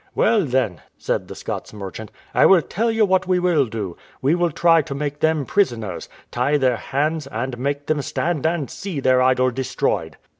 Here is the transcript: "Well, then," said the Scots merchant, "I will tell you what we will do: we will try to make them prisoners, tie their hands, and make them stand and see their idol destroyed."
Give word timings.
"Well, 0.15 0.45
then," 0.45 0.81
said 0.97 1.27
the 1.27 1.35
Scots 1.35 1.73
merchant, 1.73 2.09
"I 2.33 2.47
will 2.47 2.63
tell 2.63 2.89
you 2.89 3.05
what 3.05 3.27
we 3.27 3.37
will 3.37 3.67
do: 3.67 3.95
we 4.19 4.33
will 4.33 4.49
try 4.49 4.81
to 4.81 4.95
make 4.95 5.19
them 5.19 5.45
prisoners, 5.45 6.09
tie 6.31 6.57
their 6.57 6.77
hands, 6.77 7.27
and 7.27 7.55
make 7.59 7.85
them 7.85 8.01
stand 8.01 8.47
and 8.47 8.67
see 8.67 8.99
their 8.99 9.21
idol 9.21 9.51
destroyed." 9.51 10.17